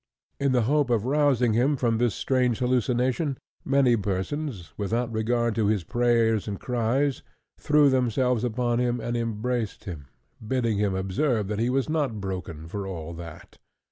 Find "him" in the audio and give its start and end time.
1.53-1.77, 8.79-8.99, 9.83-10.07, 10.79-10.95